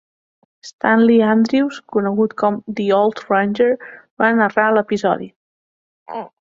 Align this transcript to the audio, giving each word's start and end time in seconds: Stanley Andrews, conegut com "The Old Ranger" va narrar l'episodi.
Stanley 0.69 1.17
Andrews, 1.33 1.77
conegut 1.97 2.33
com 2.43 2.57
"The 2.79 2.87
Old 3.01 3.23
Ranger" 3.35 3.71
va 4.23 4.33
narrar 4.41 4.69
l'episodi. 4.79 5.33